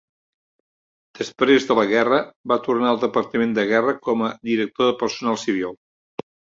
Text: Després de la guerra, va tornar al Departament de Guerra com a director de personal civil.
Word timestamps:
Després 1.19 1.67
de 1.73 1.77
la 1.81 1.83
guerra, 1.91 2.19
va 2.53 2.59
tornar 2.69 2.89
al 2.95 3.01
Departament 3.05 3.55
de 3.61 3.69
Guerra 3.75 3.97
com 4.09 4.27
a 4.27 4.35
director 4.53 4.93
de 4.93 5.01
personal 5.07 5.43
civil. 5.49 5.83